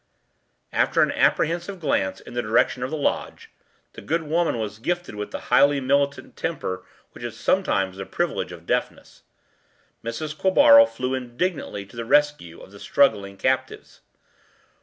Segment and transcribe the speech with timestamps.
[0.73, 3.51] After an apprehensive glance in the direction of the lodge
[3.93, 8.51] (the good woman was gifted with the highly militant temper which is sometimes the privilege
[8.51, 9.21] of deafness)
[10.03, 10.35] Mrs.
[10.35, 14.01] Quabarl flew indignantly to the rescue of the struggling captives.